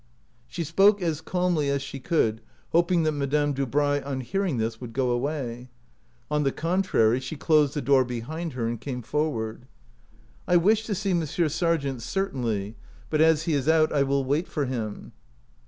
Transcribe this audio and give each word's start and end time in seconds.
She 0.47 0.63
spoke 0.63 0.99
as 0.99 1.21
calmly 1.21 1.69
as 1.69 1.79
she 1.83 1.99
could, 1.99 2.41
hoping 2.71 3.03
that 3.03 3.11
Madame 3.11 3.53
Dubray 3.53 4.01
on 4.03 4.21
hearing 4.21 4.57
this 4.57 4.81
would 4.81 4.93
go 4.93 5.11
away. 5.11 5.69
On 6.31 6.41
the 6.41 6.51
contrary, 6.51 7.19
she 7.19 7.35
closed 7.35 7.75
the 7.75 7.83
door 7.83 8.03
behind 8.03 8.53
her 8.53 8.65
and 8.65 8.81
came 8.81 9.03
forward." 9.03 9.67
I 10.47 10.57
wished 10.57 10.87
to 10.87 10.95
see 10.95 11.13
Monsieur 11.13 11.49
Sargent, 11.49 12.01
cer 12.01 12.29
tainly; 12.29 12.73
but 13.11 13.21
as 13.21 13.43
he 13.43 13.53
is 13.53 13.69
out 13.69 13.93
I 13.93 14.01
will 14.01 14.25
wait 14.25 14.47
for 14.47 14.65
him." 14.65 15.11